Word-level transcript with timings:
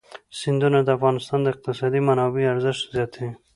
سیندونه 0.39 0.79
د 0.83 0.89
افغانستان 0.97 1.39
د 1.41 1.47
اقتصادي 1.53 1.99
منابعو 2.07 2.51
ارزښت 2.53 2.81
زیاتوي. 2.95 3.31